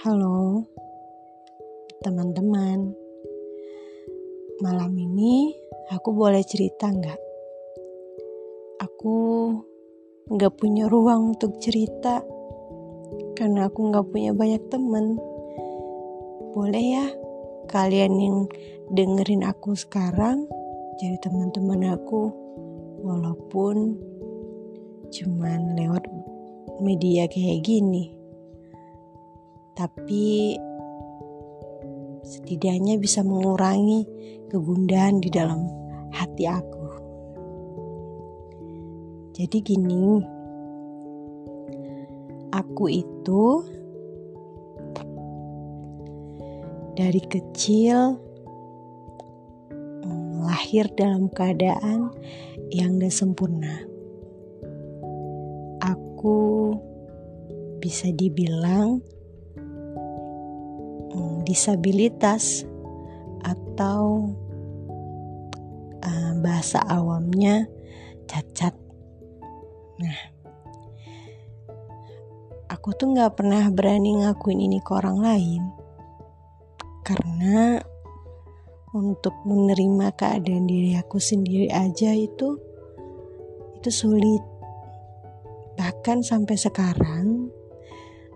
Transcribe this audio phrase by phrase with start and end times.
[0.00, 0.64] Halo,
[2.00, 2.96] teman-teman.
[4.64, 5.52] Malam ini
[5.92, 7.20] aku boleh cerita nggak?
[8.80, 9.16] Aku
[10.24, 12.24] nggak punya ruang untuk cerita
[13.36, 15.20] karena aku nggak punya banyak teman.
[16.56, 17.06] Boleh ya,
[17.68, 18.38] kalian yang
[18.96, 20.48] dengerin aku sekarang
[20.96, 22.32] jadi teman-teman aku,
[23.04, 24.00] walaupun
[25.12, 26.08] cuman lewat
[26.80, 28.16] media kayak gini
[29.80, 30.60] tapi
[32.20, 34.04] setidaknya bisa mengurangi
[34.52, 35.64] kegundahan di dalam
[36.12, 36.84] hati aku.
[39.32, 40.20] Jadi gini,
[42.52, 43.64] aku itu
[46.92, 48.20] dari kecil
[50.04, 52.12] mm, lahir dalam keadaan
[52.68, 53.80] yang gak sempurna.
[55.80, 56.76] Aku
[57.80, 59.00] bisa dibilang
[61.50, 62.62] disabilitas
[63.42, 64.30] atau
[66.06, 67.66] uh, bahasa awamnya
[68.30, 68.70] cacat.
[69.98, 70.20] Nah,
[72.70, 75.62] aku tuh nggak pernah berani ngakuin ini ke orang lain
[77.02, 77.82] karena
[78.94, 82.58] untuk menerima keadaan diri aku sendiri aja itu
[83.74, 84.42] itu sulit.
[85.74, 87.50] Bahkan sampai sekarang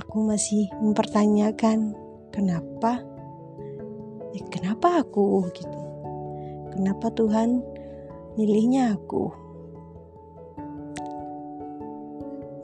[0.00, 2.05] aku masih mempertanyakan
[2.36, 3.00] kenapa?
[4.36, 5.80] Eh, kenapa aku gitu.
[6.76, 7.64] Kenapa Tuhan
[8.36, 9.32] milihnya aku?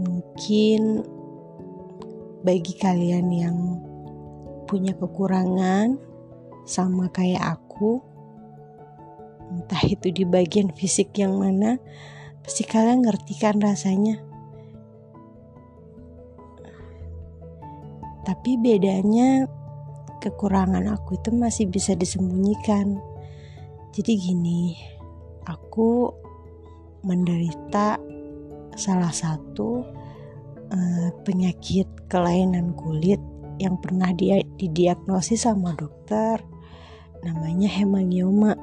[0.00, 1.04] Mungkin
[2.40, 3.58] bagi kalian yang
[4.64, 6.00] punya kekurangan
[6.64, 8.00] sama kayak aku
[9.48, 11.80] entah itu di bagian fisik yang mana
[12.44, 14.20] pasti kalian ngerti kan rasanya.
[18.28, 19.48] Tapi bedanya
[20.18, 22.98] kekurangan aku itu masih bisa disembunyikan.
[23.94, 24.76] Jadi gini,
[25.46, 26.12] aku
[27.02, 27.96] menderita
[28.78, 29.82] salah satu
[30.70, 33.18] uh, penyakit kelainan kulit
[33.58, 36.38] yang pernah dia didiagnosis sama dokter
[37.26, 38.54] namanya hemangioma.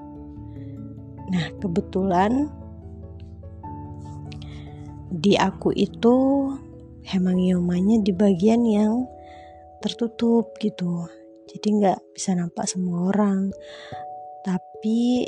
[1.25, 2.47] Nah, kebetulan
[5.11, 6.15] di aku itu
[7.03, 8.93] hemangiomanya di bagian yang
[9.83, 11.05] tertutup gitu
[11.55, 13.47] jadi nggak bisa nampak semua orang.
[14.43, 15.23] Tapi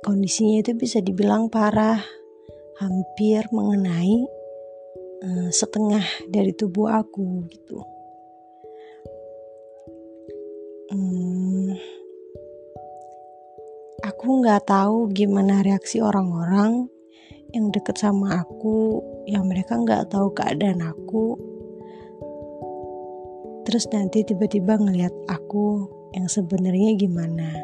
[0.00, 2.00] kondisinya itu bisa dibilang parah.
[2.80, 4.24] Hampir mengenai
[5.20, 6.00] uh, setengah
[6.32, 7.84] dari tubuh aku gitu.
[10.88, 11.76] Hmm,
[14.00, 16.88] aku nggak tahu gimana reaksi orang-orang
[17.52, 21.49] yang deket sama aku yang mereka nggak tahu keadaan aku
[23.70, 27.54] terus nanti tiba-tiba ngelihat aku yang sebenarnya gimana.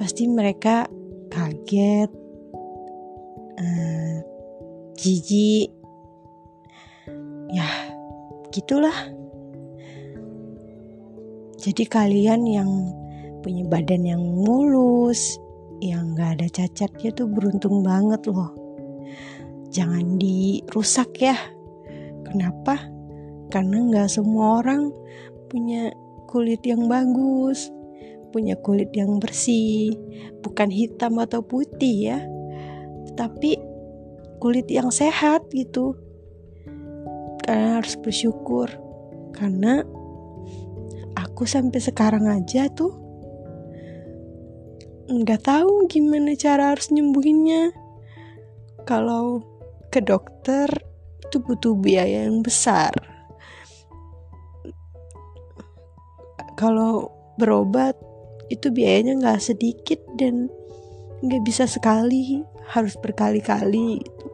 [0.00, 0.88] Pasti mereka
[1.28, 2.08] kaget
[3.60, 4.16] uh,
[4.96, 5.68] jijik.
[7.52, 7.68] Ya
[8.48, 8.96] gitulah.
[11.60, 12.70] Jadi kalian yang
[13.44, 15.36] punya badan yang mulus
[15.84, 18.56] yang gak ada cacatnya tuh beruntung banget loh.
[19.68, 21.36] Jangan dirusak ya.
[22.24, 22.95] Kenapa
[23.50, 24.90] karena nggak semua orang
[25.46, 25.94] punya
[26.26, 27.70] kulit yang bagus,
[28.34, 29.94] punya kulit yang bersih,
[30.42, 32.18] bukan hitam atau putih ya,
[33.12, 33.56] tetapi
[34.42, 35.96] kulit yang sehat gitu.
[37.46, 38.66] Kalian harus bersyukur
[39.30, 39.86] karena
[41.14, 43.06] aku sampai sekarang aja tuh
[45.06, 47.70] nggak tahu gimana cara harus nyembuhinnya.
[48.82, 49.42] Kalau
[49.90, 50.66] ke dokter
[51.22, 52.90] itu butuh biaya yang besar.
[56.56, 57.94] Kalau berobat
[58.48, 60.48] itu biayanya nggak sedikit dan
[61.20, 64.26] nggak bisa sekali harus berkali-kali gitu.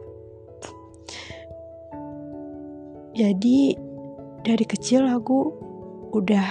[3.13, 3.59] jadi
[4.43, 5.53] dari kecil aku
[6.11, 6.47] udah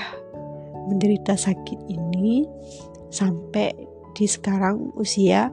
[0.88, 2.46] menderita sakit ini
[3.12, 3.72] sampai
[4.12, 5.52] di sekarang usia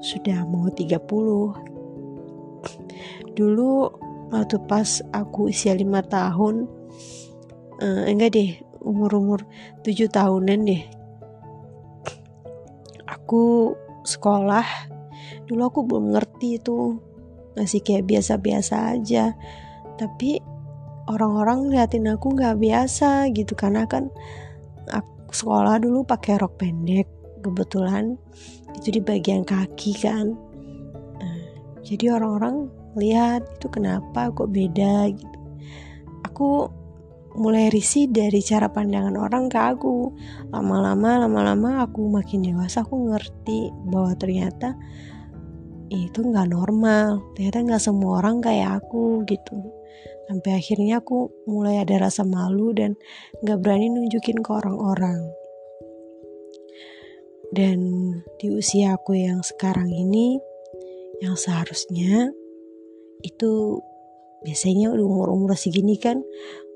[0.00, 0.98] sudah mau 30
[3.34, 3.72] dulu
[4.30, 6.66] waktu pas aku usia lima tahun
[7.82, 9.48] eh, enggak deh umur-umur
[9.82, 10.84] tujuh tahunan deh.
[13.08, 14.64] Aku sekolah
[15.48, 17.00] dulu aku belum ngerti itu
[17.56, 19.32] masih kayak biasa-biasa aja.
[19.96, 20.38] Tapi
[21.08, 24.12] orang-orang liatin aku nggak biasa gitu karena kan
[24.92, 27.08] aku sekolah dulu pakai rok pendek
[27.44, 28.16] kebetulan
[28.76, 30.32] itu di bagian kaki kan.
[31.20, 31.40] Nah,
[31.84, 35.10] jadi orang-orang lihat itu kenapa kok beda?
[35.12, 35.38] gitu.
[36.24, 36.68] Aku
[37.34, 40.14] mulai risih dari cara pandangan orang ke aku.
[40.54, 44.78] Lama-lama lama-lama aku makin dewasa aku ngerti bahwa ternyata
[45.90, 47.22] itu nggak normal.
[47.34, 49.58] Ternyata nggak semua orang kayak aku gitu.
[50.30, 52.96] Sampai akhirnya aku mulai ada rasa malu dan
[53.44, 55.20] nggak berani nunjukin ke orang-orang.
[57.54, 57.78] Dan
[58.42, 60.42] di usia aku yang sekarang ini
[61.22, 62.34] yang seharusnya
[63.22, 63.78] itu
[64.44, 66.20] biasanya umur-umur segini kan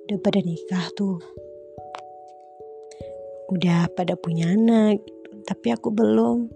[0.09, 1.21] udah pada nikah tuh.
[3.53, 5.05] Udah pada punya anak
[5.45, 6.49] tapi aku belum.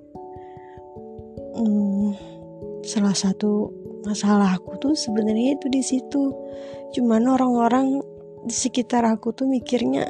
[1.52, 2.16] Hmm,
[2.80, 3.68] salah satu
[4.08, 6.32] masalah aku tuh sebenarnya itu di situ.
[6.96, 8.00] Cuman orang-orang
[8.48, 10.08] di sekitar aku tuh mikirnya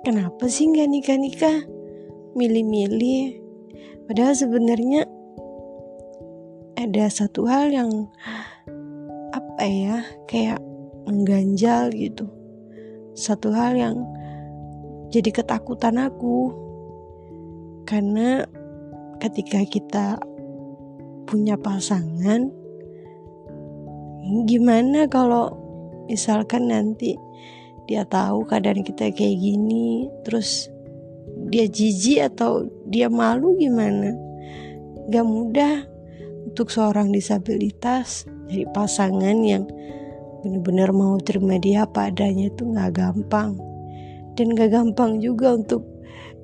[0.00, 1.58] kenapa sih nggak nikah nikah
[2.32, 3.36] milih-milih.
[4.08, 5.04] Padahal sebenarnya
[6.80, 8.08] ada satu hal yang
[9.36, 10.56] apa ya kayak
[11.04, 12.32] mengganjal gitu
[13.12, 13.96] satu hal yang
[15.12, 16.52] jadi ketakutan aku.
[17.84, 18.46] Karena
[19.20, 20.06] ketika kita
[21.28, 22.50] punya pasangan
[24.46, 25.52] gimana kalau
[26.06, 27.14] misalkan nanti
[27.90, 30.70] dia tahu keadaan kita kayak gini terus
[31.52, 34.14] dia jijik atau dia malu gimana?
[35.10, 35.84] Gak mudah
[36.48, 39.66] untuk seorang disabilitas dari pasangan yang
[40.42, 43.56] bener-bener mau terima dia apa itu nggak gampang.
[44.32, 45.84] Dan gak gampang juga untuk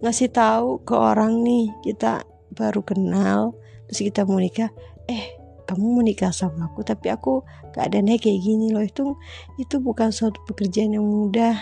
[0.05, 2.23] ngasih tahu ke orang nih kita
[2.53, 3.57] baru kenal
[3.89, 4.71] terus kita mau nikah.
[5.09, 5.35] Eh
[5.65, 7.43] kamu mau nikah sama aku tapi aku
[7.73, 8.85] keadaannya kayak gini loh.
[8.85, 9.17] Itu
[9.57, 11.57] itu bukan suatu pekerjaan yang mudah.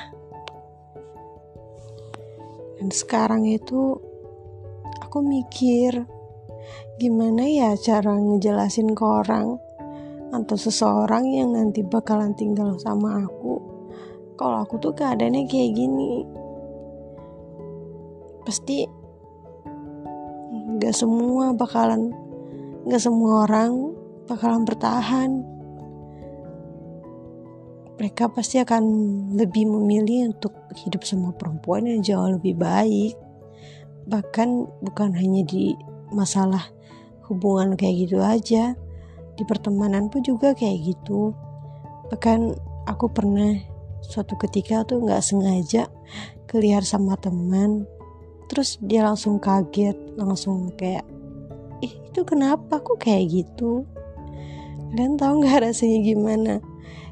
[2.76, 3.96] Dan sekarang itu
[5.00, 6.04] aku mikir
[6.98, 9.62] gimana ya cara ngejelasin ke orang
[10.34, 13.76] atau seseorang yang nanti bakalan tinggal sama aku
[14.36, 16.28] kalau aku tuh keadaannya kayak gini.
[18.44, 18.84] Pasti
[20.76, 22.12] gak semua bakalan
[22.86, 23.96] gak semua orang
[24.28, 25.30] bakalan bertahan.
[27.96, 28.84] Mereka pasti akan
[29.40, 30.52] lebih memilih untuk
[30.84, 33.16] hidup sama perempuan yang jauh lebih baik.
[34.04, 34.48] Bahkan
[34.84, 35.72] bukan hanya di
[36.12, 36.70] masalah
[37.26, 38.76] hubungan kayak gitu aja
[39.36, 41.36] di pertemanan pun juga kayak gitu.
[42.08, 42.56] Bahkan
[42.88, 43.56] aku pernah
[44.00, 45.88] suatu ketika tuh nggak sengaja
[46.46, 47.84] keliar sama teman
[48.46, 51.02] terus dia langsung kaget langsung kayak
[51.82, 52.78] ih itu kenapa?
[52.78, 53.84] Aku kayak gitu?
[54.94, 56.54] Kalian tahu nggak rasanya gimana?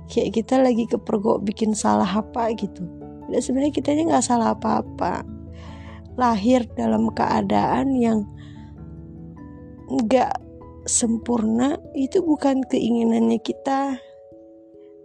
[0.09, 2.87] Kayak kita lagi kepergok bikin salah apa gitu.
[3.29, 5.27] Dan sebenarnya kita nggak salah apa-apa.
[6.15, 8.25] Lahir dalam keadaan yang
[9.91, 10.44] nggak
[10.84, 13.98] sempurna itu bukan keinginannya kita,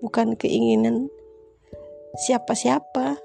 [0.03, 1.07] bukan keinginan
[2.27, 3.15] siapa-siapa.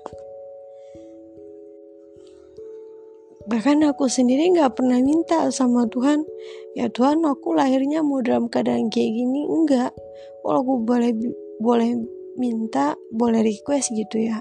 [3.44, 6.24] Bahkan aku sendiri nggak pernah minta sama Tuhan,
[6.72, 9.92] ya Tuhan aku lahirnya mau dalam keadaan kayak gini, enggak.
[10.40, 11.12] Kalau aku boleh
[11.60, 11.92] boleh
[12.40, 14.40] minta, boleh request gitu ya.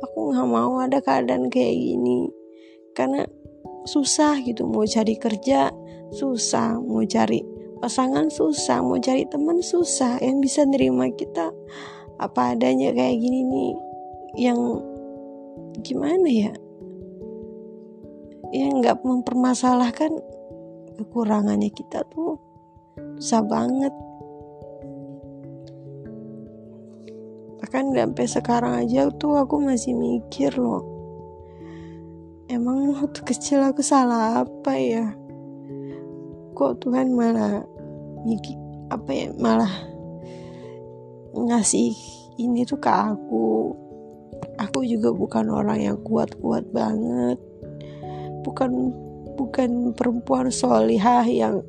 [0.00, 2.32] Aku nggak mau ada keadaan kayak gini,
[2.96, 3.28] karena
[3.86, 5.70] susah gitu mau cari kerja
[6.08, 7.44] susah mau cari
[7.78, 10.18] pasangan susah mau cari teman susah.
[10.18, 11.54] Yang bisa nerima kita
[12.18, 13.72] apa adanya kayak gini nih
[14.34, 14.60] yang
[15.86, 16.52] gimana ya?
[18.50, 20.12] Yang nggak mempermasalahkan
[20.98, 22.36] kekurangannya kita tuh
[23.22, 23.94] susah banget.
[27.62, 30.97] Bahkan sampai sekarang aja tuh aku masih mikir loh
[32.48, 35.12] emang waktu kecil aku salah apa ya?
[36.56, 37.62] Kok Tuhan malah
[38.88, 39.70] apa ya malah
[41.36, 41.92] ngasih
[42.40, 43.76] ini tuh ke aku.
[44.58, 47.38] Aku juga bukan orang yang kuat-kuat banget.
[48.42, 48.90] Bukan
[49.38, 51.62] bukan perempuan solihah yang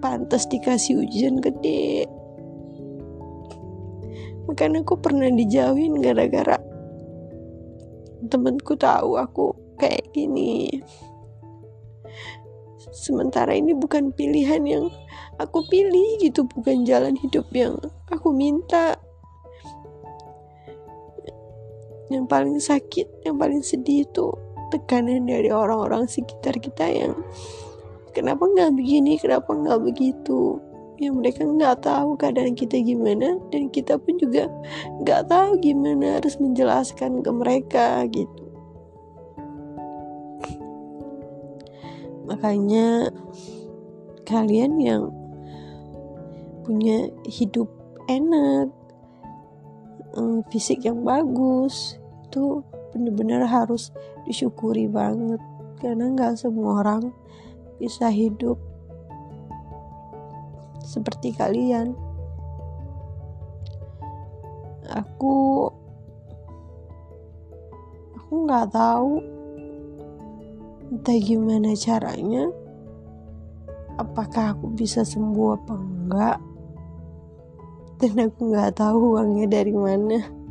[0.00, 2.08] pantas dikasih ujian gede.
[4.48, 6.56] Makanya aku pernah dijauhin gara-gara
[8.24, 10.82] temenku tahu aku kayak gini.
[12.94, 14.86] Sementara ini bukan pilihan yang
[15.40, 17.74] aku pilih gitu bukan jalan hidup yang
[18.12, 18.94] aku minta.
[22.12, 24.30] Yang paling sakit yang paling sedih itu
[24.70, 27.18] tekanan dari orang-orang sekitar kita yang
[28.14, 29.18] kenapa nggak begini?
[29.18, 30.60] Kenapa nggak begitu?
[31.02, 34.46] Ya mereka nggak tahu keadaan kita gimana dan kita pun juga
[35.02, 38.43] nggak tahu gimana harus menjelaskan ke mereka gitu
[42.24, 43.12] makanya
[44.24, 45.02] kalian yang
[46.64, 47.68] punya hidup
[48.08, 48.72] enak
[50.48, 52.62] fisik yang bagus itu
[52.94, 53.90] bener-bener harus
[54.26, 55.42] disyukuri banget.
[55.82, 57.10] Karena nggak semua orang
[57.76, 58.56] bisa hidup
[60.80, 61.98] seperti kalian.
[64.94, 65.66] Aku
[68.14, 69.18] aku nggak tahu
[70.94, 72.46] entah gimana caranya
[73.98, 76.38] apakah aku bisa sembuh apa enggak?
[77.98, 80.43] Dan aku nggak tahu uangnya dari mana